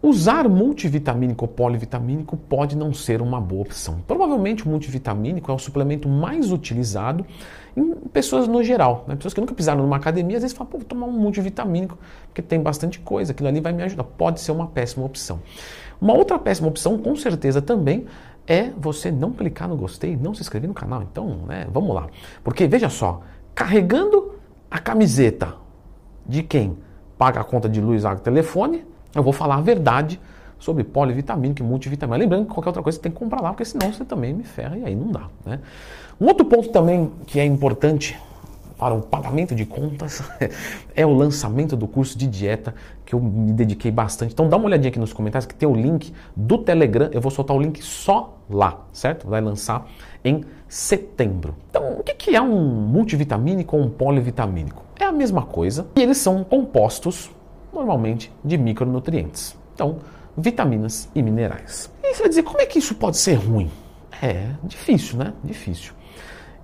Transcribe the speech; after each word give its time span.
Usar 0.00 0.48
multivitamínico 0.48 1.44
ou 1.44 1.48
polivitamínico 1.48 2.36
pode 2.36 2.76
não 2.76 2.92
ser 2.94 3.20
uma 3.20 3.40
boa 3.40 3.62
opção. 3.62 3.98
Provavelmente 4.06 4.64
o 4.64 4.68
multivitamínico 4.68 5.50
é 5.50 5.54
o 5.54 5.58
suplemento 5.58 6.08
mais 6.08 6.52
utilizado 6.52 7.26
em 7.76 7.94
pessoas 8.12 8.46
no 8.46 8.62
geral. 8.62 9.04
Né? 9.08 9.16
Pessoas 9.16 9.34
que 9.34 9.40
nunca 9.40 9.54
pisaram 9.54 9.82
numa 9.82 9.96
academia, 9.96 10.36
às 10.36 10.42
vezes 10.44 10.56
falam, 10.56 10.70
pô, 10.70 10.78
vou 10.78 10.86
tomar 10.86 11.06
um 11.06 11.12
multivitamínico, 11.12 11.98
porque 12.26 12.40
tem 12.40 12.62
bastante 12.62 13.00
coisa, 13.00 13.32
aquilo 13.32 13.48
ali 13.48 13.60
vai 13.60 13.72
me 13.72 13.82
ajudar. 13.82 14.04
Pode 14.04 14.40
ser 14.40 14.52
uma 14.52 14.68
péssima 14.68 15.04
opção. 15.04 15.40
Uma 16.00 16.14
outra 16.14 16.38
péssima 16.38 16.68
opção, 16.68 16.96
com 16.96 17.16
certeza 17.16 17.60
também, 17.60 18.06
é 18.46 18.70
você 18.78 19.10
não 19.10 19.32
clicar 19.32 19.68
no 19.68 19.76
gostei, 19.76 20.16
não 20.16 20.32
se 20.32 20.42
inscrever 20.42 20.68
no 20.68 20.74
canal. 20.74 21.02
Então, 21.02 21.40
né, 21.48 21.66
vamos 21.72 21.92
lá. 21.92 22.06
Porque 22.44 22.68
veja 22.68 22.88
só, 22.88 23.22
carregando 23.52 24.34
a 24.70 24.78
camiseta 24.78 25.56
de 26.24 26.44
quem 26.44 26.78
paga 27.18 27.40
a 27.40 27.44
conta 27.44 27.68
de 27.68 27.80
luz, 27.80 28.04
água 28.04 28.22
telefone, 28.22 28.86
eu 29.14 29.22
vou 29.22 29.32
falar 29.32 29.56
a 29.56 29.60
verdade 29.60 30.20
sobre 30.58 30.84
polivitamínico 30.84 31.62
e 31.62 31.64
multivitamínico. 31.64 32.20
Lembrando 32.20 32.46
que 32.46 32.54
qualquer 32.54 32.70
outra 32.70 32.82
coisa 32.82 32.96
você 32.96 33.02
tem 33.02 33.12
que 33.12 33.18
comprar 33.18 33.40
lá, 33.40 33.50
porque 33.50 33.64
senão 33.64 33.92
você 33.92 34.04
também 34.04 34.32
me 34.32 34.44
ferra 34.44 34.76
e 34.76 34.84
aí 34.84 34.94
não 34.94 35.08
dá. 35.08 35.28
Né? 35.44 35.60
Um 36.20 36.26
outro 36.26 36.44
ponto 36.44 36.68
também 36.70 37.10
que 37.26 37.38
é 37.38 37.44
importante 37.44 38.18
para 38.76 38.94
o 38.94 39.02
pagamento 39.02 39.54
de 39.54 39.66
contas 39.66 40.22
é 40.94 41.04
o 41.04 41.12
lançamento 41.12 41.76
do 41.76 41.88
curso 41.88 42.16
de 42.16 42.28
dieta 42.28 42.74
que 43.04 43.14
eu 43.14 43.20
me 43.20 43.52
dediquei 43.52 43.90
bastante. 43.90 44.32
Então 44.32 44.48
dá 44.48 44.56
uma 44.56 44.66
olhadinha 44.66 44.88
aqui 44.88 44.98
nos 44.98 45.12
comentários 45.12 45.46
que 45.46 45.54
tem 45.54 45.68
o 45.68 45.74
link 45.74 46.12
do 46.36 46.58
Telegram. 46.58 47.08
Eu 47.12 47.20
vou 47.20 47.30
soltar 47.30 47.56
o 47.56 47.60
link 47.60 47.82
só 47.82 48.38
lá, 48.48 48.86
certo? 48.92 49.26
Vai 49.26 49.40
lançar 49.40 49.86
em 50.24 50.44
setembro. 50.68 51.56
Então, 51.70 51.98
o 51.98 52.02
que 52.02 52.36
é 52.36 52.40
um 52.40 52.60
multivitamínico 52.86 53.76
ou 53.76 53.82
um 53.82 53.90
polivitamínico? 53.90 54.84
É 54.98 55.04
a 55.04 55.12
mesma 55.12 55.42
coisa 55.42 55.86
e 55.96 56.02
eles 56.02 56.18
são 56.18 56.44
compostos 56.44 57.30
normalmente 57.72 58.32
de 58.44 58.56
micronutrientes. 58.56 59.56
Então, 59.74 59.98
vitaminas 60.36 61.08
e 61.14 61.22
minerais. 61.22 61.90
E 62.02 62.14
você 62.14 62.20
vai 62.20 62.28
dizer, 62.28 62.42
como 62.42 62.60
é 62.60 62.66
que 62.66 62.78
isso 62.78 62.94
pode 62.94 63.16
ser 63.16 63.34
ruim? 63.34 63.70
É 64.22 64.50
difícil, 64.64 65.18
né? 65.18 65.32
Difícil. 65.44 65.92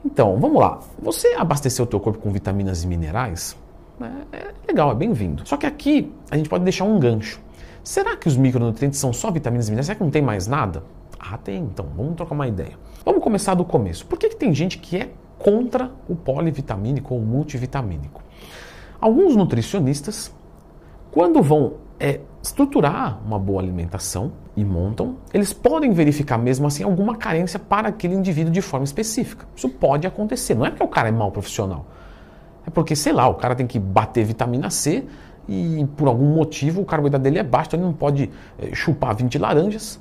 Então, 0.05 0.39
vamos 0.39 0.61
lá. 0.61 0.81
Você 1.01 1.29
abastecer 1.39 1.83
o 1.83 1.87
teu 1.87 1.99
corpo 2.01 2.19
com 2.19 2.31
vitaminas 2.31 2.85
e 2.85 2.87
minerais 2.87 3.57
né, 3.99 4.25
é 4.33 4.53
legal, 4.67 4.91
é 4.91 4.95
bem-vindo. 4.95 5.47
Só 5.47 5.57
que 5.57 5.67
aqui 5.67 6.13
a 6.31 6.37
gente 6.37 6.49
pode 6.49 6.65
deixar 6.65 6.85
um 6.85 6.99
gancho. 6.99 7.41
Será 7.83 8.17
que 8.17 8.29
os 8.29 8.37
micronutrientes 8.37 8.99
são 8.99 9.13
só 9.13 9.31
vitaminas 9.31 9.69
e 9.69 9.71
minerais? 9.71 9.87
Será 9.87 9.97
que 9.97 10.05
não 10.05 10.11
tem 10.11 10.23
mais 10.23 10.47
nada? 10.47 10.83
Ah, 11.19 11.39
tem. 11.39 11.63
Então, 11.63 11.87
vamos 11.97 12.17
trocar 12.17 12.35
uma 12.35 12.49
ideia. 12.49 12.79
Vamos 13.05 13.23
começar 13.23 13.55
do 13.55 13.65
começo. 13.65 14.07
Por 14.07 14.19
que, 14.19 14.29
que 14.31 14.37
tem 14.37 14.55
gente 14.55 14.79
que 14.79 14.97
é 14.97 15.11
contra 15.39 15.91
o 16.09 16.15
polivitamínico 16.15 17.15
ou 17.15 17.21
multivitamínico? 17.21 18.23
Alguns 19.01 19.37
nutricionistas 19.37 20.33
quando 21.15 21.41
vão 21.41 21.75
é, 22.01 22.19
estruturar 22.43 23.21
uma 23.25 23.39
boa 23.39 23.63
alimentação 23.63 24.33
e 24.57 24.65
montam, 24.65 25.15
eles 25.33 25.53
podem 25.53 25.93
verificar 25.93 26.37
mesmo 26.37 26.67
assim 26.67 26.83
alguma 26.83 27.15
carência 27.15 27.57
para 27.57 27.89
aquele 27.89 28.17
indivíduo 28.17 28.53
de 28.53 28.61
forma 28.61 28.83
específica. 28.83 29.47
Isso 29.55 29.69
pode 29.69 30.09
acontecer. 30.09 30.57
Não 30.57 30.67
é 30.67 30.71
porque 30.71 30.83
o 30.83 30.89
cara 30.89 31.11
é 31.11 31.13
mau 31.13 31.31
profissional. 31.31 31.87
É 32.67 32.71
porque, 32.71 32.97
sei 32.97 33.13
lá, 33.13 33.29
o 33.29 33.35
cara 33.35 33.55
tem 33.55 33.65
que 33.65 33.79
bater 33.79 34.25
vitamina 34.25 34.71
C 34.71 35.07
e 35.49 35.87
por 35.97 36.09
algum 36.09 36.35
motivo 36.35 36.81
o 36.83 36.85
carboidrato 36.85 37.23
dele 37.23 37.39
é 37.39 37.45
baixo, 37.45 37.69
então 37.69 37.79
ele 37.79 37.87
não 37.87 37.95
pode 37.95 38.29
é, 38.59 38.75
chupar 38.75 39.15
20 39.15 39.39
laranjas. 39.39 40.01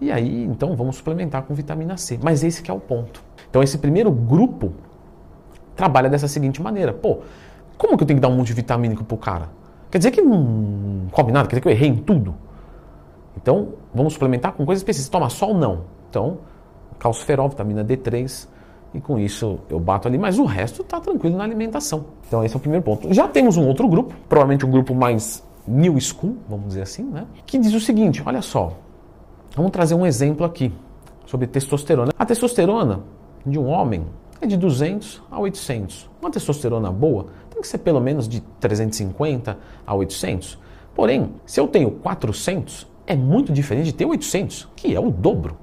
E 0.00 0.12
aí, 0.12 0.44
então, 0.44 0.76
vamos 0.76 0.94
suplementar 0.94 1.42
com 1.42 1.52
vitamina 1.52 1.96
C. 1.96 2.16
Mas 2.22 2.44
esse 2.44 2.62
que 2.62 2.70
é 2.70 2.74
o 2.74 2.78
ponto. 2.78 3.24
Então, 3.50 3.60
esse 3.60 3.76
primeiro 3.76 4.12
grupo 4.12 4.72
trabalha 5.74 6.08
dessa 6.08 6.28
seguinte 6.28 6.62
maneira. 6.62 6.92
Pô, 6.92 7.22
como 7.76 7.96
que 7.96 8.04
eu 8.04 8.06
tenho 8.06 8.18
que 8.18 8.22
dar 8.22 8.28
um 8.28 8.36
multivitamínico 8.36 9.02
pro 9.02 9.16
cara? 9.16 9.63
Quer 9.94 9.98
dizer 9.98 10.10
que 10.10 10.22
não 10.22 11.06
come 11.12 11.30
nada, 11.30 11.46
quer 11.46 11.54
dizer 11.54 11.60
que 11.60 11.68
eu 11.68 11.70
errei 11.72 11.88
em 11.88 11.94
tudo. 11.94 12.34
Então, 13.36 13.74
vamos 13.94 14.14
suplementar 14.14 14.52
com 14.52 14.66
coisas 14.66 14.80
específicas. 14.80 15.08
Toma 15.08 15.30
sol? 15.30 15.54
Não. 15.54 15.82
Então, 16.10 16.38
calciferol, 16.98 17.48
vitamina 17.48 17.84
D3, 17.84 18.48
e 18.92 19.00
com 19.00 19.20
isso 19.20 19.60
eu 19.70 19.78
bato 19.78 20.08
ali, 20.08 20.18
mas 20.18 20.36
o 20.36 20.44
resto 20.46 20.82
está 20.82 20.98
tranquilo 20.98 21.36
na 21.36 21.44
alimentação. 21.44 22.06
Então, 22.26 22.42
esse 22.42 22.52
é 22.52 22.56
o 22.56 22.60
primeiro 22.60 22.84
ponto. 22.84 23.14
Já 23.14 23.28
temos 23.28 23.56
um 23.56 23.68
outro 23.68 23.86
grupo, 23.86 24.12
provavelmente 24.28 24.66
um 24.66 24.70
grupo 24.72 24.96
mais 24.96 25.44
new 25.64 25.96
school, 26.00 26.38
vamos 26.48 26.66
dizer 26.66 26.82
assim, 26.82 27.04
né? 27.04 27.24
Que 27.46 27.56
diz 27.56 27.72
o 27.72 27.78
seguinte: 27.78 28.20
olha 28.26 28.42
só, 28.42 28.72
vamos 29.54 29.70
trazer 29.70 29.94
um 29.94 30.04
exemplo 30.04 30.44
aqui 30.44 30.72
sobre 31.24 31.46
testosterona. 31.46 32.10
A 32.18 32.26
testosterona 32.26 32.98
de 33.46 33.60
um 33.60 33.68
homem 33.68 34.04
é 34.40 34.46
de 34.46 34.56
200 34.56 35.22
a 35.30 35.38
800. 35.38 36.10
Uma 36.20 36.32
testosterona 36.32 36.90
boa 36.90 37.26
que 37.64 37.68
ser 37.68 37.78
pelo 37.78 38.00
menos 38.00 38.28
de 38.28 38.40
350 38.60 39.58
a 39.86 39.94
800. 39.94 40.58
Porém, 40.94 41.32
se 41.44 41.58
eu 41.58 41.66
tenho 41.66 41.90
400, 41.90 42.86
é 43.06 43.16
muito 43.16 43.52
diferente 43.52 43.86
de 43.86 43.94
ter 43.94 44.04
800, 44.04 44.68
que 44.76 44.94
é 44.94 45.00
o 45.00 45.10
dobro. 45.10 45.56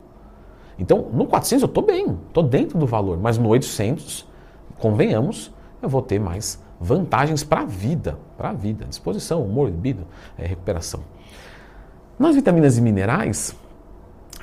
Então, 0.78 1.07
no 1.13 1.25
400 1.28 1.62
eu 1.62 1.67
estou 1.67 1.85
bem, 1.85 2.17
estou 2.28 2.44
dentro 2.44 2.78
do 2.78 2.88
valor, 2.88 3.17
mas 3.17 3.38
no 3.38 3.47
800, 3.50 4.28
convenhamos, 4.79 5.51
eu 5.81 5.88
vou 5.88 6.01
ter 6.01 6.19
mais 6.19 6.62
vantagens 6.79 7.44
para 7.44 7.62
a 7.62 7.66
vida, 7.66 8.18
para 8.35 8.50
a 8.50 8.53
vida, 8.53 8.85
disposição, 8.85 9.44
humor, 9.44 9.69
libido, 9.69 10.06
é, 10.38 10.45
recuperação. 10.47 11.01
Nas 12.18 12.35
vitaminas 12.35 12.78
e 12.78 12.81
minerais, 12.81 13.56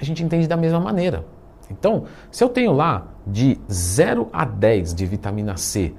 a 0.01 0.05
gente 0.05 0.23
entende 0.23 0.47
da 0.47 0.57
mesma 0.57 0.79
maneira. 0.79 1.25
Então, 1.71 2.05
se 2.31 2.43
eu 2.43 2.49
tenho 2.49 2.73
lá 2.73 3.09
de 3.27 3.59
0 3.71 4.29
a 4.33 4.45
10 4.45 4.95
de 4.95 5.05
vitamina 5.05 5.57
C 5.57 5.95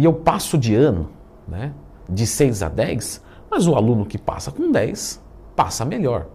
e 0.00 0.04
eu 0.04 0.14
passo 0.14 0.56
de 0.56 0.74
ano, 0.74 1.10
né, 1.46 1.74
de 2.08 2.26
6 2.26 2.62
a 2.62 2.70
10, 2.70 3.22
mas 3.50 3.66
o 3.66 3.74
aluno 3.74 4.06
que 4.06 4.16
passa 4.16 4.50
com 4.50 4.72
10 4.72 5.22
passa 5.54 5.84
melhor. 5.84 6.26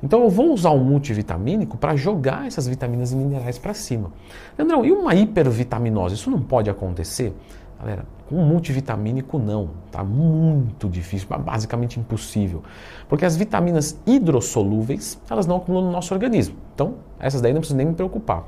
Então 0.00 0.22
eu 0.22 0.30
vou 0.30 0.52
usar 0.52 0.70
um 0.70 0.84
multivitamínico 0.84 1.76
para 1.76 1.96
jogar 1.96 2.46
essas 2.46 2.68
vitaminas 2.68 3.10
e 3.10 3.16
minerais 3.16 3.58
para 3.58 3.74
cima. 3.74 4.12
Leandrão, 4.56 4.84
e 4.84 4.92
uma 4.92 5.16
hipervitaminose? 5.16 6.14
Isso 6.14 6.30
não 6.30 6.40
pode 6.40 6.70
acontecer? 6.70 7.34
Galera, 7.78 8.06
com 8.28 8.36
multivitamínico 8.36 9.38
não, 9.38 9.70
tá 9.92 10.02
muito 10.02 10.88
difícil, 10.88 11.28
basicamente 11.38 12.00
impossível. 12.00 12.62
Porque 13.08 13.24
as 13.24 13.36
vitaminas 13.36 14.00
hidrossolúveis, 14.06 15.20
elas 15.30 15.46
não 15.46 15.56
acumulam 15.56 15.86
no 15.86 15.92
nosso 15.92 16.12
organismo. 16.12 16.56
Então, 16.74 16.94
essas 17.20 17.40
daí 17.40 17.52
não 17.52 17.60
preciso 17.60 17.76
nem 17.76 17.86
me 17.86 17.94
preocupar. 17.94 18.44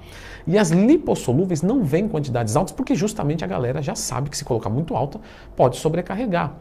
E 0.47 0.59
as 0.59 0.71
lipossolúveis 0.71 1.63
não 1.63 1.85
vêm 1.85 2.07
em 2.07 2.09
quantidades 2.09 2.57
altas, 2.57 2.73
porque 2.73 2.95
justamente 2.95 3.45
a 3.45 3.47
galera 3.47 3.83
já 3.83 3.95
sabe 3.95 4.31
que 4.31 4.37
se 4.37 4.45
colocar 4.45 4.71
muito 4.71 4.97
alta, 4.97 5.21
pode 5.55 5.77
sobrecarregar. 5.77 6.55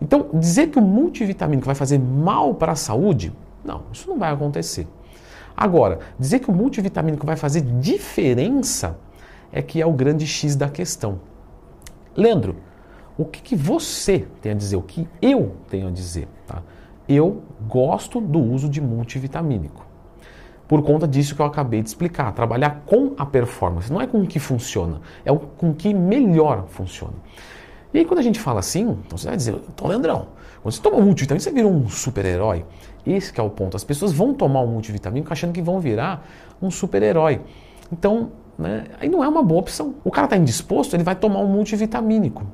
Então, 0.00 0.28
dizer 0.32 0.68
que 0.68 0.78
o 0.78 0.82
multivitamínico 0.82 1.66
vai 1.66 1.74
fazer 1.74 1.98
mal 1.98 2.54
para 2.54 2.72
a 2.72 2.76
saúde, 2.76 3.32
não, 3.64 3.82
isso 3.92 4.08
não 4.08 4.18
vai 4.18 4.32
acontecer. 4.32 4.86
Agora, 5.56 5.98
dizer 6.18 6.38
que 6.38 6.50
o 6.50 6.54
multivitamínico 6.54 7.26
vai 7.26 7.36
fazer 7.36 7.62
diferença 7.62 8.96
é 9.50 9.62
que 9.62 9.80
é 9.80 9.86
o 9.86 9.92
grande 9.92 10.26
X 10.26 10.54
da 10.54 10.68
questão. 10.68 11.18
Leandro, 12.16 12.56
o 13.18 13.24
que, 13.24 13.40
que, 13.40 13.56
você 13.56 14.26
tem 14.40 14.52
a 14.52 14.54
dizer? 14.54 14.76
O 14.76 14.82
que 14.82 15.08
eu 15.20 15.56
tenho 15.68 15.88
a 15.88 15.90
dizer? 15.90 16.28
Tá? 16.46 16.62
Eu 17.08 17.42
gosto 17.66 18.20
do 18.20 18.38
uso 18.38 18.68
de 18.68 18.80
multivitamínico. 18.80 19.86
Por 20.68 20.82
conta 20.82 21.06
disso 21.06 21.34
que 21.34 21.40
eu 21.40 21.46
acabei 21.46 21.80
de 21.82 21.88
explicar. 21.88 22.32
Trabalhar 22.32 22.82
com 22.84 23.14
a 23.16 23.24
performance. 23.24 23.92
Não 23.92 24.00
é 24.00 24.06
com 24.06 24.20
o 24.20 24.26
que 24.26 24.38
funciona, 24.38 25.00
é 25.24 25.32
com 25.32 25.70
o 25.70 25.74
que 25.74 25.94
melhor 25.94 26.66
funciona. 26.68 27.14
E 27.94 27.98
aí 27.98 28.04
quando 28.04 28.18
a 28.18 28.22
gente 28.22 28.40
fala 28.40 28.60
assim, 28.60 28.98
você 29.08 29.28
vai 29.28 29.36
dizer, 29.36 29.54
então 29.68 29.86
Leandrão, 29.88 30.28
quando 30.62 30.74
você 30.74 30.82
toma 30.82 31.00
multivitamínico, 31.00 31.44
você 31.44 31.52
vira 31.52 31.68
um 31.68 31.88
super-herói. 31.88 32.64
Esse 33.06 33.38
é 33.38 33.42
o 33.42 33.48
ponto. 33.48 33.76
As 33.76 33.84
pessoas 33.84 34.12
vão 34.12 34.34
tomar 34.34 34.60
um 34.62 34.66
multivitamínico 34.66 35.32
achando 35.32 35.52
que 35.52 35.62
vão 35.62 35.78
virar 35.78 36.26
um 36.60 36.70
super-herói. 36.70 37.40
Então, 37.92 38.32
né? 38.58 38.84
Aí 39.00 39.08
não 39.08 39.22
é 39.22 39.28
uma 39.28 39.42
boa 39.42 39.60
opção. 39.60 39.94
O 40.04 40.10
cara 40.10 40.26
está 40.26 40.36
indisposto, 40.36 40.96
ele 40.96 41.04
vai 41.04 41.14
tomar 41.14 41.40
um 41.40 41.48
multivitamínico. 41.48 42.46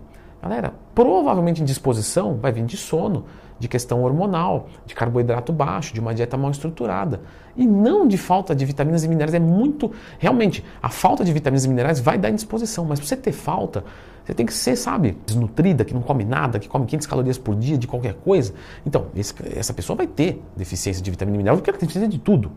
Galera, 0.43 0.75
provavelmente 0.95 1.63
indisposição 1.63 2.37
vai 2.37 2.51
vir 2.51 2.65
de 2.65 2.77
sono, 2.77 3.27
de 3.61 3.69
questão 3.69 4.03
hormonal, 4.03 4.67
de 4.85 4.93
carboidrato 4.93 5.53
baixo, 5.53 5.95
de 5.95 6.01
uma 6.01 6.13
dieta 6.13 6.37
mal 6.37 6.51
estruturada. 6.51 7.21
E 7.57 7.65
não 7.65 8.09
de 8.09 8.19
falta 8.19 8.53
de 8.53 8.65
vitaminas 8.65 9.05
e 9.05 9.09
minerais. 9.09 9.35
É 9.35 9.39
muito. 9.39 9.93
Realmente, 10.19 10.65
a 10.83 10.89
falta 10.89 11.25
de 11.25 11.33
vitaminas 11.33 11.65
e 11.65 11.69
minerais 11.69 12.01
vai 12.01 12.19
dar 12.19 12.31
indisposição, 12.31 12.85
mas 12.85 12.99
para 12.99 13.07
você 13.07 13.17
ter 13.17 13.31
falta, 13.31 13.85
você 14.25 14.35
tem 14.35 14.45
que 14.45 14.53
ser, 14.53 14.75
sabe, 14.75 15.17
desnutrida, 15.25 15.85
que 15.85 15.95
não 15.95 16.03
come 16.03 16.25
nada, 16.25 16.59
que 16.59 16.69
come 16.69 16.87
500 16.87 17.07
calorias 17.07 17.39
por 17.39 17.55
dia 17.55 17.79
de 17.79 17.87
qualquer 17.87 18.15
coisa. 18.15 18.53
Então, 18.85 19.07
esse, 19.15 19.33
essa 19.57 19.73
pessoa 19.73 19.97
vai 19.97 20.09
ter 20.09 20.43
deficiência 20.57 21.01
de 21.01 21.09
vitamina 21.09 21.37
e 21.37 21.39
mineral, 21.39 21.57
porque 21.57 21.71
ela 21.71 21.79
tem 21.79 21.87
deficiência 21.87 22.11
de 22.11 22.19
tudo. 22.19 22.51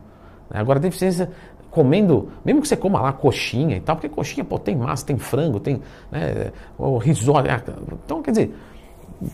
Agora, 0.50 0.80
deficiência 0.80 1.30
comendo, 1.72 2.30
mesmo 2.44 2.62
que 2.62 2.68
você 2.68 2.78
coma 2.78 3.02
lá 3.02 3.12
coxinha 3.12 3.76
e 3.76 3.82
tal, 3.82 3.98
porque 3.98 4.08
coxinha 4.08 4.46
pô, 4.46 4.58
tem 4.58 4.76
massa, 4.76 5.06
tem 5.06 5.18
frango, 5.18 5.60
tem 5.60 5.82
né, 6.12 6.52
risório. 7.02 7.52
É, 7.52 7.62
então, 8.06 8.22
quer 8.22 8.32
dizer, 8.32 8.56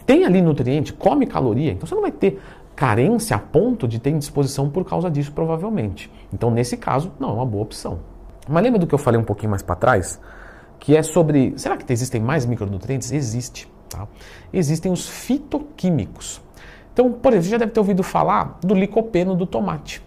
tem 0.06 0.26
ali 0.26 0.42
nutriente, 0.42 0.92
come 0.92 1.28
caloria, 1.28 1.72
então 1.72 1.86
você 1.86 1.94
não 1.94 2.02
vai 2.02 2.12
ter 2.12 2.42
carência 2.76 3.36
a 3.36 3.40
ponto 3.40 3.88
de 3.88 4.00
ter 4.00 4.10
indisposição 4.10 4.70
por 4.70 4.84
causa 4.84 5.10
disso, 5.10 5.32
provavelmente. 5.32 6.12
Então, 6.34 6.50
nesse 6.50 6.78
caso, 6.78 7.12
não 7.20 7.30
é 7.30 7.34
uma 7.34 7.46
boa 7.46 7.64
opção. 7.64 8.00
Mas 8.50 8.64
lembra 8.64 8.80
do 8.80 8.88
que 8.88 8.96
eu 8.96 9.00
falei 9.00 9.20
um 9.20 9.24
pouquinho 9.24 9.52
mais 9.52 9.62
para 9.62 9.76
trás? 9.76 10.20
Que 10.80 10.98
é 10.98 11.04
sobre. 11.04 11.54
Será 11.58 11.78
que 11.78 11.92
existem 11.94 12.20
mais 12.20 12.46
micronutrientes? 12.46 13.12
Existe. 13.12 13.72
Tá? 13.88 14.08
Existem 14.52 14.92
os 14.92 15.08
fitoquímicos. 15.08 16.42
Então, 16.94 17.12
por 17.12 17.34
exemplo, 17.34 17.44
você 17.44 17.52
já 17.52 17.58
deve 17.58 17.72
ter 17.72 17.80
ouvido 17.80 18.04
falar 18.04 18.58
do 18.62 18.74
licopeno 18.74 19.36
do 19.36 19.46
tomate, 19.46 20.02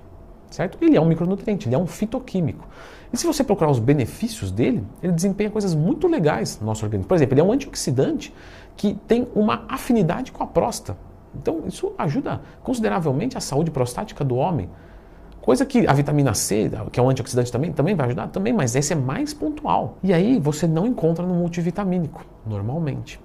certo? 0.55 0.79
Ele 0.81 0.97
é 0.97 1.01
um 1.01 1.05
micronutriente, 1.05 1.69
ele 1.69 1.75
é 1.75 1.79
um 1.79 1.87
fitoquímico. 1.87 2.67
E 3.13 3.17
se 3.17 3.27
você 3.27 3.43
procurar 3.43 3.71
os 3.71 3.79
benefícios 3.79 4.51
dele, 4.51 4.85
ele 5.03 5.13
desempenha 5.13 5.51
coisas 5.51 5.75
muito 5.75 6.07
legais 6.07 6.59
no 6.61 6.67
nosso 6.67 6.85
organismo. 6.85 7.09
Por 7.09 7.15
exemplo, 7.17 7.35
ele 7.35 7.41
é 7.41 7.45
um 7.45 7.53
antioxidante 7.53 8.33
que 8.77 8.95
tem 9.07 9.29
uma 9.35 9.65
afinidade 9.69 10.33
com 10.33 10.43
a 10.43 10.47
próstata. 10.47 10.97
Então, 11.35 11.63
isso 11.67 11.93
ajuda 11.99 12.41
consideravelmente 12.63 13.37
a 13.37 13.41
saúde 13.41 13.71
prostática 13.71 14.25
do 14.25 14.37
homem. 14.37 14.71
Coisa 15.41 15.67
que 15.67 15.87
a 15.87 15.93
vitamina 15.93 16.33
C, 16.33 16.71
que 16.91 16.99
é 16.99 17.03
um 17.03 17.11
antioxidante 17.11 17.53
também, 17.53 17.73
também 17.73 17.95
vai 17.95 18.07
ajudar, 18.07 18.29
também, 18.29 18.53
mas 18.53 18.75
esse 18.75 18.93
é 18.93 18.97
mais 18.97 19.35
pontual. 19.35 19.99
E 20.03 20.13
aí 20.13 20.39
você 20.39 20.67
não 20.67 20.87
encontra 20.87 21.27
no 21.27 21.35
multivitamínico, 21.35 22.25
normalmente. 22.47 23.21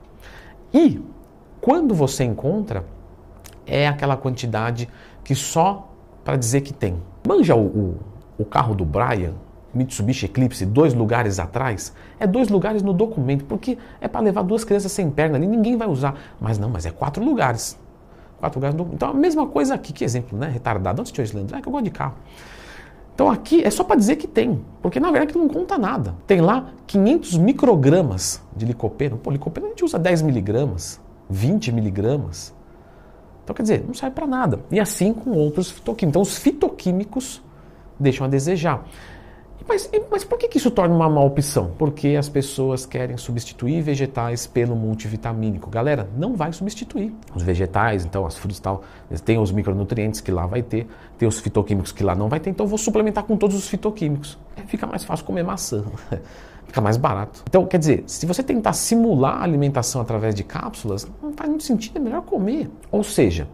E 0.74 1.00
quando 1.62 1.94
você 1.94 2.24
encontra, 2.24 2.84
é 3.66 3.88
aquela 3.88 4.18
quantidade 4.18 4.90
que 5.24 5.36
só 5.36 5.88
para 6.24 6.36
dizer 6.36 6.62
que 6.62 6.74
tem. 6.74 6.98
Manja 7.28 7.56
o, 7.56 7.66
o, 7.66 7.98
o 8.40 8.46
carro 8.46 8.74
do 8.74 8.86
Brian, 8.86 9.34
Mitsubishi 9.74 10.26
Eclipse, 10.26 10.66
dois 10.66 10.94
lugares 10.94 11.40
atrás, 11.40 11.94
é 12.20 12.26
dois 12.26 12.50
lugares 12.50 12.82
no 12.82 12.94
documento, 12.94 13.46
porque 13.46 13.78
é 14.02 14.08
para 14.08 14.22
levar 14.22 14.42
duas 14.42 14.64
crianças 14.64 14.92
sem 14.92 15.10
perna 15.10 15.38
ali, 15.38 15.48
ninguém 15.48 15.78
vai 15.78 15.88
usar. 15.88 16.16
Mas 16.40 16.58
não, 16.58 16.70
mas 16.70 16.86
é 16.86 16.92
quatro 16.92 17.24
lugares. 17.24 17.78
Quatro 18.40 18.58
lugares 18.60 18.76
no 18.76 18.90
Então 18.94 19.10
a 19.10 19.14
mesma 19.14 19.46
coisa 19.48 19.76
aqui, 19.76 19.92
que 19.92 20.04
exemplo, 20.04 20.38
né? 20.38 20.48
Retardado. 20.48 21.02
Onde 21.02 21.12
tinha 21.12 21.24
Islândia? 21.24 21.58
Ah, 21.58 21.62
que 21.62 21.68
eu 21.68 21.72
gosto 21.72 21.86
de 21.86 21.92
carro. 21.92 22.16
Então 23.14 23.30
aqui 23.30 23.62
é 23.62 23.70
só 23.70 23.84
para 23.84 23.98
dizer 23.98 24.16
que 24.16 24.26
tem, 24.26 24.64
porque 24.82 24.98
na 24.98 25.12
verdade 25.12 25.38
não 25.38 25.50
conta 25.50 25.78
nada. 25.78 26.16
Tem 26.26 26.40
lá 26.40 26.70
500 26.88 27.38
microgramas 27.38 28.42
de 28.56 28.66
licopeno. 28.66 29.18
Pô, 29.18 29.30
licopeno 29.30 29.68
a 29.68 29.70
gente 29.72 29.84
usa 29.84 30.00
10 30.00 30.22
miligramas, 30.22 31.02
20 31.30 31.74
miligramas. 31.74 32.56
Então 33.50 33.56
quer 33.56 33.64
dizer, 33.64 33.84
não 33.84 33.96
serve 33.96 34.14
para 34.14 34.28
nada. 34.28 34.60
E 34.70 34.80
assim 34.80 35.12
com 35.12 35.32
outros 35.32 35.72
fitoquímicos. 35.72 36.08
Então 36.12 36.22
os 36.22 36.38
fitoquímicos 36.38 37.42
deixam 38.00 38.28
a 38.28 38.30
desejar. 38.30 38.86
Mas, 39.68 39.90
mas 40.10 40.24
por 40.24 40.38
que, 40.38 40.48
que 40.48 40.58
isso 40.58 40.72
torna 40.72 40.96
uma 40.96 41.10
má 41.10 41.22
opção? 41.22 41.72
Porque 41.78 42.16
as 42.18 42.28
pessoas 42.28 42.86
querem 42.86 43.18
substituir 43.18 43.82
vegetais 43.82 44.48
pelo 44.48 44.76
multivitamínico. 44.76 45.70
Galera, 45.70 46.10
não 46.18 46.36
vai 46.36 46.52
substituir. 46.52 47.14
Os 47.36 47.44
vegetais, 47.44 48.06
então, 48.06 48.26
as 48.26 48.36
frutas 48.36 48.58
e 48.58 48.62
tal, 48.62 48.84
tem 49.24 49.38
os 49.38 49.52
micronutrientes 49.52 50.22
que 50.22 50.32
lá 50.32 50.46
vai 50.46 50.64
ter, 50.64 50.88
tem 51.18 51.28
os 51.28 51.40
fitoquímicos 51.40 51.92
que 51.92 52.04
lá 52.04 52.16
não 52.16 52.30
vai 52.30 52.40
ter, 52.40 52.50
então 52.50 52.66
eu 52.66 52.70
vou 52.70 52.78
suplementar 52.78 53.24
com 53.24 53.38
todos 53.38 53.56
os 53.56 53.68
fitoquímicos. 53.68 54.38
Fica 54.68 54.88
mais 54.88 55.04
fácil 55.04 55.26
comer 55.26 55.44
maçã. 55.44 55.84
Fica 56.66 56.82
mais 56.82 56.98
barato. 56.98 57.44
Então, 57.48 57.66
quer 57.66 57.80
dizer, 57.80 58.04
se 58.06 58.28
você 58.28 58.44
tentar 58.44 58.74
simular 58.74 59.38
a 59.38 59.44
alimentação 59.44 60.02
através 60.02 60.36
de 60.36 60.44
cápsulas, 60.44 61.08
não 61.22 61.34
faz 61.34 61.50
muito 61.50 61.64
sentido, 61.64 61.98
é 61.98 62.00
melhor 62.00 62.22
comer. 62.22 62.70
Ou 62.92 63.04
seja, 63.04 63.48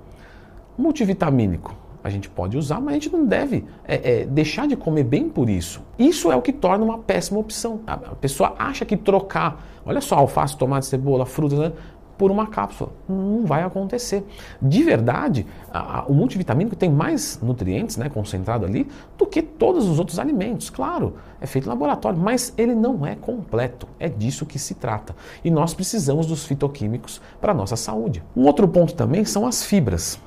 multivitamínico 0.77 1.84
a 2.05 2.09
gente 2.11 2.29
pode 2.29 2.55
usar, 2.55 2.79
mas 2.79 2.91
a 2.91 2.93
gente 2.93 3.11
não 3.11 3.25
deve 3.25 3.65
é, 3.83 4.21
é, 4.21 4.25
deixar 4.27 4.67
de 4.67 4.75
comer 4.75 5.03
bem 5.03 5.27
por 5.27 5.49
isso. 5.49 5.81
Isso 5.97 6.31
é 6.31 6.35
o 6.35 6.41
que 6.41 6.53
torna 6.53 6.85
uma 6.85 6.99
péssima 6.99 7.39
opção. 7.39 7.79
A 7.87 7.97
pessoa 7.97 8.53
acha 8.59 8.85
que 8.85 8.95
trocar, 8.95 9.65
olha 9.83 9.99
só, 9.99 10.17
alface, 10.17 10.55
tomate, 10.55 10.85
cebola, 10.85 11.25
frutas, 11.25 11.57
né, 11.57 11.71
por 12.15 12.29
uma 12.29 12.45
cápsula. 12.45 12.91
Não 13.09 13.43
vai 13.43 13.63
acontecer. 13.63 14.23
De 14.61 14.83
verdade, 14.83 15.47
a, 15.73 16.01
a, 16.01 16.05
o 16.05 16.13
multivitamínico 16.13 16.75
tem 16.75 16.91
mais 16.91 17.39
nutrientes 17.41 17.97
né, 17.97 18.07
concentrado 18.07 18.67
ali 18.67 18.87
do 19.17 19.25
que 19.25 19.41
todos 19.41 19.87
os 19.87 19.97
outros 19.97 20.19
alimentos. 20.19 20.69
Claro, 20.69 21.15
é 21.41 21.47
feito 21.47 21.65
em 21.65 21.69
laboratório, 21.69 22.19
mas 22.19 22.53
ele 22.55 22.75
não 22.75 23.03
é 23.03 23.15
completo. 23.15 23.87
É 23.99 24.07
disso 24.07 24.45
que 24.45 24.59
se 24.59 24.75
trata. 24.75 25.15
E 25.43 25.49
nós 25.49 25.73
precisamos 25.73 26.27
dos 26.27 26.45
fitoquímicos 26.45 27.19
para 27.41 27.51
a 27.51 27.55
nossa 27.55 27.75
saúde. 27.75 28.23
Um 28.37 28.45
outro 28.45 28.67
ponto 28.67 28.93
também 28.93 29.25
são 29.25 29.47
as 29.47 29.63
fibras. 29.63 30.19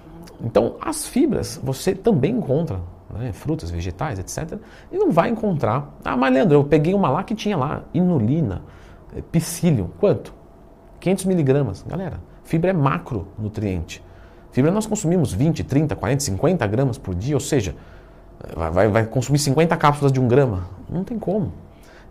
Então, 0.43 0.77
as 0.81 1.07
fibras 1.07 1.61
você 1.63 1.95
também 1.95 2.37
encontra, 2.37 2.81
né, 3.11 3.33
frutas, 3.33 3.71
vegetais, 3.71 4.19
etc. 4.19 4.59
E 4.93 4.97
não 4.97 5.11
vai 5.11 5.31
encontrar. 5.31 5.95
Ah, 6.05 6.17
mas 6.17 6.33
Leandro, 6.33 6.59
eu 6.59 6.65
peguei 6.65 6.95
uma 6.95 7.09
lá 7.09 7.25
que 7.25 7.35
tinha 7.35 7.57
lá 7.57 7.83
inulina, 7.93 8.63
eh, 9.17 9.23
psyllium. 9.33 9.89
Quanto? 9.99 10.33
500 11.01 11.25
miligramas. 11.25 11.85
Galera, 11.87 12.21
fibra 12.45 12.71
é 12.71 12.73
macronutriente. 12.73 14.03
Fibra 14.53 14.71
nós 14.71 14.87
consumimos 14.87 15.33
20, 15.33 15.65
30, 15.65 15.95
40, 15.97 16.23
50 16.23 16.67
gramas 16.67 16.99
por 16.99 17.15
dia, 17.15 17.37
ou 17.37 17.41
seja, 17.41 17.75
vai, 18.73 18.89
vai 18.89 19.07
consumir 19.07 19.39
50 19.39 19.77
cápsulas 19.77 20.13
de 20.13 20.21
um 20.21 20.29
grama. 20.29 20.69
Não 20.89 21.05
tem 21.05 21.19
como. 21.19 21.53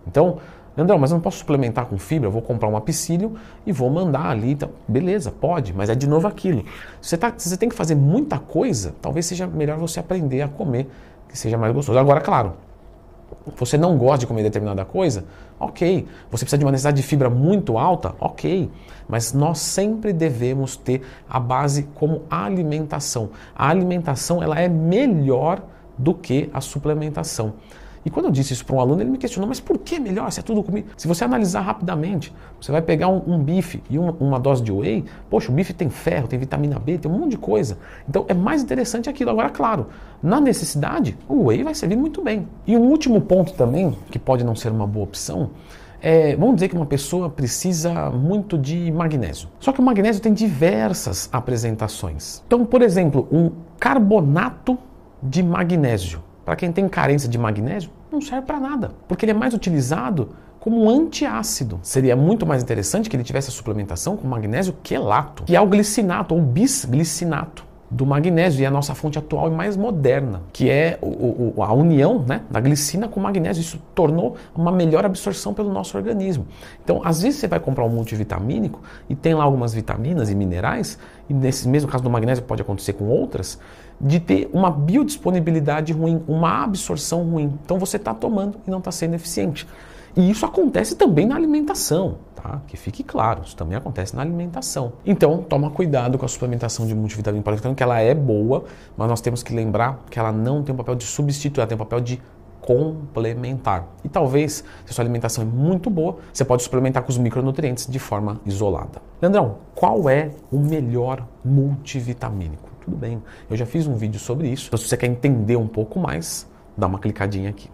Então, 0.06 0.40
Leandrão, 0.78 1.00
mas 1.00 1.10
eu 1.10 1.16
não 1.16 1.22
posso 1.22 1.40
suplementar 1.40 1.88
com 1.88 1.98
fibra, 1.98 2.28
eu 2.28 2.32
vou 2.32 2.42
comprar 2.42 2.70
uma 2.70 2.80
psyllium 2.80 3.34
e 3.66 3.72
vou 3.72 3.90
mandar 3.90 4.30
ali. 4.30 4.52
Então, 4.52 4.70
beleza, 4.88 5.32
pode, 5.32 5.74
mas 5.74 5.90
é 5.90 5.96
de 5.96 6.08
novo 6.08 6.28
aquilo. 6.28 6.64
Você, 7.02 7.18
tá, 7.18 7.34
você 7.36 7.58
tem 7.58 7.68
que 7.68 7.76
fazer 7.76 7.96
muita 7.96 8.38
coisa, 8.38 8.94
talvez 9.02 9.26
seja 9.26 9.48
melhor 9.48 9.80
você 9.80 10.00
aprender 10.00 10.44
a 10.44 10.48
comer, 10.48 10.88
que 11.28 11.36
seja 11.36 11.58
mais 11.58 11.74
gostoso. 11.74 11.98
Agora, 11.98 12.22
claro, 12.22 12.54
você 13.56 13.76
não 13.76 13.98
gosta 13.98 14.20
de 14.20 14.28
comer 14.28 14.44
determinada 14.44 14.86
coisa, 14.86 15.26
ok. 15.60 16.08
Você 16.30 16.46
precisa 16.46 16.60
de 16.60 16.66
uma 16.66 16.72
necessidade 16.72 16.98
de 16.98 17.04
fibra 17.04 17.30
muito 17.30 17.78
alta, 17.80 18.14
ok. 18.20 18.70
Mas 19.10 19.34
nós 19.34 19.58
sempre 19.58 20.14
devemos 20.14 20.78
ter 20.78 21.02
a 21.28 21.40
base 21.40 21.84
como 21.96 22.22
alimentação. 22.30 23.32
A 23.56 23.68
alimentação 23.70 24.44
ela 24.44 24.60
é 24.60 24.70
melhor 24.70 25.64
do 25.98 26.14
que 26.14 26.52
a 26.54 26.62
suplementação. 26.62 27.56
E 28.06 28.10
quando 28.10 28.26
eu 28.28 28.32
disse 28.32 28.54
isso 28.54 28.66
para 28.66 28.76
um 28.76 28.80
aluno, 28.80 29.02
ele 29.02 29.10
me 29.10 29.18
questionou, 29.18 29.48
mas 29.48 29.60
por 29.60 29.78
que 29.78 30.00
melhor 30.00 30.32
se 30.32 30.40
é 30.40 30.44
tudo 30.44 30.64
comigo? 30.64 30.88
Se 30.96 31.08
você 31.08 31.24
analisar 31.24 31.62
rapidamente, 31.62 32.34
você 32.60 32.72
vai 32.72 32.82
pegar 32.82 33.08
um, 33.08 33.22
um 33.28 33.40
bife 33.40 33.84
e 33.90 33.98
uma, 33.98 34.16
uma, 34.20 34.40
dose 34.40 34.64
de 34.64 34.72
whey, 34.72 35.06
poxa, 35.30 35.52
o 35.52 35.56
bife 35.56 35.74
tem 35.74 35.90
ferro, 35.90 36.28
tem 36.28 36.40
vitamina 36.40 36.80
B, 36.80 36.98
tem 36.98 37.12
um 37.12 37.18
monte 37.18 37.32
de 37.32 37.38
coisa. 37.38 37.78
Então 38.08 38.26
é 38.28 38.34
mais 38.34 38.62
interessante 38.62 39.10
aquilo. 39.10 39.30
Agora, 39.30 39.50
claro, 39.50 39.88
na 40.22 40.40
necessidade, 40.40 41.18
o 41.28 41.46
whey 41.46 41.64
vai 41.64 41.76
servir 41.76 41.96
muito 41.96 42.22
bem. 42.22 42.48
E 42.66 42.78
um 42.78 42.90
último 42.90 43.22
ponto 43.22 43.54
também, 43.54 43.96
que 44.10 44.20
pode 44.20 44.44
não 44.44 44.56
ser 44.56 44.72
uma 44.72 44.88
boa 44.88 45.04
opção, 45.04 45.52
é, 46.02 46.36
vamos 46.36 46.56
dizer 46.56 46.70
que 46.70 46.76
uma 46.76 46.86
pessoa 46.86 47.30
precisa 47.30 48.10
muito 48.12 48.58
de 48.58 48.92
magnésio. 48.92 49.50
Só 49.60 49.72
que 49.72 49.80
o 49.80 49.84
magnésio 49.84 50.22
tem 50.22 50.34
diversas 50.34 51.28
apresentações. 51.32 52.44
Então, 52.46 52.66
por 52.66 52.82
exemplo, 52.82 53.28
um 53.32 53.52
carbonato 53.80 54.78
de 55.22 55.42
magnésio. 55.42 56.22
Para 56.48 56.56
quem 56.56 56.72
tem 56.72 56.88
carência 56.88 57.28
de 57.28 57.38
magnésio, 57.38 57.90
não 58.10 58.22
serve 58.22 58.48
para 58.48 58.58
nada, 58.58 58.92
porque 59.06 59.26
ele 59.26 59.34
é 59.34 59.36
mais 59.36 59.54
utilizado 59.54 60.30
como 60.62 60.90
antiácido. 60.90 61.78
Seria 61.84 62.16
muito 62.16 62.46
mais 62.46 62.64
interessante 62.64 63.10
que 63.10 63.18
ele 63.18 63.24
tivesse 63.26 63.50
a 63.50 63.52
suplementação 63.52 64.16
com 64.16 64.26
magnésio 64.26 64.74
quelato, 64.82 65.44
que 65.44 65.58
é 65.58 65.60
o 65.60 65.68
glicinato 65.68 66.34
ou 66.34 66.42
bisglicinato 66.42 67.67
do 67.90 68.06
magnésio 68.06 68.62
e 68.62 68.66
é 68.66 68.68
a 68.68 68.72
nossa 68.72 68.94
fonte 68.94 69.18
atual 69.18 69.48
e 69.48 69.52
mais 69.52 69.78
moderna, 69.78 70.42
que 70.52 70.70
é 70.70 71.00
o, 71.02 71.54
o, 71.56 71.64
a 71.64 71.74
união 71.74 72.24
né, 72.28 72.42
da 72.52 72.60
glicina 72.60 73.08
com 73.08 73.20
o 73.20 73.24
magnésio. 73.24 73.62
Isso 73.62 73.80
tornou 73.96 74.36
uma 74.54 74.72
melhor 74.72 75.06
absorção 75.06 75.54
pelo 75.54 75.72
nosso 75.72 75.98
organismo. 75.98 76.46
Então, 76.84 77.02
às 77.04 77.22
vezes 77.22 77.40
você 77.40 77.48
vai 77.48 77.60
comprar 77.60 77.86
um 77.86 77.90
multivitamínico 77.90 78.82
e 79.10 79.16
tem 79.16 79.34
lá 79.34 79.44
algumas 79.44 79.74
vitaminas 79.74 80.30
e 80.30 80.36
minerais, 80.36 81.00
e 81.30 81.34
nesse 81.34 81.68
mesmo 81.68 81.90
caso 81.90 82.04
do 82.04 82.10
magnésio 82.10 82.44
pode 82.44 82.62
acontecer 82.62 82.94
com 82.94 83.06
outras, 83.06 83.58
de 84.00 84.20
ter 84.20 84.50
uma 84.54 84.70
biodisponibilidade 84.70 85.94
ruim, 85.94 86.22
uma 86.28 86.64
absorção 86.64 87.24
ruim. 87.24 87.58
Então 87.64 87.80
você 87.80 87.98
está 87.98 88.14
tomando 88.14 88.58
e 88.68 88.70
não 88.70 88.80
está 88.80 88.92
sendo 88.92 89.16
eficiente. 89.16 89.68
E 90.18 90.32
isso 90.32 90.48
acontece 90.48 90.96
também 90.96 91.28
na 91.28 91.36
alimentação, 91.36 92.18
tá? 92.36 92.60
Que 92.66 92.76
fique 92.76 93.04
claro, 93.04 93.44
isso 93.46 93.56
também 93.56 93.78
acontece 93.78 94.16
na 94.16 94.24
alimentação. 94.24 94.94
Então, 95.06 95.44
toma 95.44 95.70
cuidado 95.70 96.18
com 96.18 96.26
a 96.26 96.28
suplementação 96.28 96.88
de 96.88 96.96
multivitamina 96.96 97.44
polivitamina, 97.44 97.76
que 97.76 97.84
ela 97.84 98.00
é 98.00 98.16
boa, 98.16 98.64
mas 98.98 99.08
nós 99.08 99.22
temos 99.22 99.44
que 99.44 99.54
lembrar 99.54 100.04
que 100.10 100.18
ela 100.18 100.32
não 100.32 100.64
tem 100.64 100.74
o 100.74 100.78
papel 100.78 100.96
de 100.96 101.04
substituir, 101.04 101.62
ela 101.62 101.68
tem 101.68 101.76
o 101.76 101.78
papel 101.78 102.02
de 102.02 102.20
complementar. 102.60 103.88
E 104.04 104.10
talvez, 104.10 104.64
se 104.86 104.94
sua 104.94 105.04
alimentação 105.04 105.44
é 105.44 105.48
muito 105.48 105.88
boa, 105.88 106.18
você 106.34 106.44
pode 106.44 106.64
suplementar 106.64 107.04
com 107.04 107.10
os 107.10 107.18
micronutrientes 107.20 107.86
de 107.86 108.00
forma 108.00 108.42
isolada. 108.44 109.00
Leandrão, 109.22 109.60
qual 109.76 110.10
é 110.10 110.32
o 110.52 110.58
melhor 110.58 111.28
multivitamínico? 111.46 112.68
Tudo 112.84 112.98
bem, 112.98 113.22
eu 113.50 113.56
já 113.56 113.68
fiz 113.68 113.86
um 113.86 113.94
vídeo 113.94 114.20
sobre 114.20 114.50
isso. 114.50 114.66
Então, 114.68 114.80
se 114.80 114.88
você 114.88 114.98
quer 114.98 115.08
entender 115.08 115.58
um 115.58 115.68
pouco 115.68 116.00
mais, 116.00 116.48
dá 116.76 116.88
uma 116.88 117.00
clicadinha 117.00 117.50
aqui. 117.50 117.66